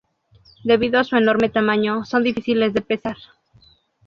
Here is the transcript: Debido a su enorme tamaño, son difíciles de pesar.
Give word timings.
Debido 0.63 0.99
a 0.99 1.03
su 1.03 1.15
enorme 1.15 1.49
tamaño, 1.49 2.05
son 2.05 2.23
difíciles 2.23 2.73
de 2.73 2.81
pesar. 2.81 3.17